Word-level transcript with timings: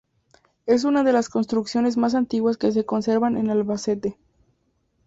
Es 0.65 0.83
una 0.83 1.03
de 1.03 1.13
las 1.13 1.29
construcciones 1.29 1.95
más 1.95 2.15
antiguas 2.15 2.57
que 2.57 2.71
se 2.71 2.87
conservan 2.87 3.37
en 3.37 3.51
Albacete. 3.51 4.17